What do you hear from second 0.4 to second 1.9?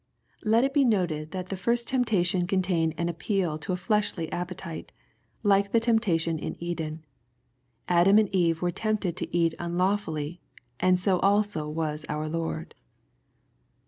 ]Let it be noted that the first